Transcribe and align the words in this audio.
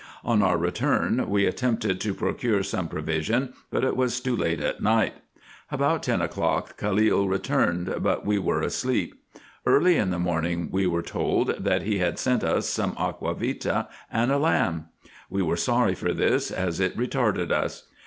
On 0.25 0.41
our 0.41 0.57
return, 0.57 1.29
we 1.29 1.45
attempted 1.45 2.01
to 2.01 2.15
procure 2.15 2.63
some 2.63 2.87
provision, 2.87 3.53
but 3.69 3.83
it 3.83 3.95
was 3.95 4.19
too 4.19 4.35
late 4.35 4.59
at 4.59 4.81
night. 4.81 5.13
Abovit 5.71 6.01
ten 6.01 6.21
o'clock, 6.23 6.75
Khalil 6.75 7.29
returned, 7.29 7.93
but 8.01 8.25
we 8.25 8.39
were 8.39 8.63
asleep. 8.63 9.13
Early 9.63 9.97
in 9.97 10.09
the 10.09 10.17
morning 10.17 10.69
we 10.71 10.87
were 10.87 11.03
told, 11.03 11.49
that 11.63 11.83
he 11.83 11.99
had 11.99 12.17
sent 12.17 12.43
us 12.43 12.67
some 12.67 12.95
aqua 12.97 13.35
vitae 13.35 13.87
and 14.11 14.31
a 14.31 14.39
lamb. 14.39 14.85
We 15.29 15.43
were 15.43 15.55
sorry 15.55 15.93
for 15.93 16.13
this, 16.15 16.49
as 16.49 16.79
it 16.79 16.97
retarded 16.97 17.49
vis. 17.49 17.83